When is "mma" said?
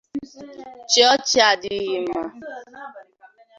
2.03-2.21